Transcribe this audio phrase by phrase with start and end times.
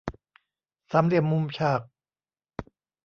[0.91, 1.81] สามเหลี่ยมมุมฉาก